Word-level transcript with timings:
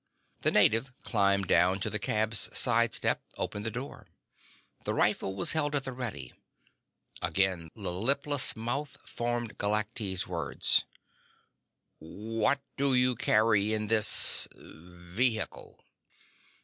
The 0.41 0.49
native 0.49 0.91
climbed 1.03 1.45
down 1.45 1.79
to 1.81 1.89
the 1.91 1.99
cab's 1.99 2.49
side 2.57 2.95
step, 2.95 3.21
opened 3.37 3.67
the 3.67 3.69
door. 3.69 4.07
The 4.83 4.95
rifle 4.95 5.35
was 5.35 5.51
held 5.51 5.75
at 5.75 5.83
the 5.83 5.91
ready. 5.93 6.33
Again, 7.21 7.69
the 7.75 7.91
lipless 7.91 8.55
mouth 8.55 8.97
formed 9.07 9.59
Galactese 9.59 10.25
words: 10.25 10.85
"What 11.99 12.61
do 12.77 12.95
you 12.95 13.15
carry 13.15 13.73
in 13.75 13.89
this... 13.89 14.47
vehicle?" 14.55 15.85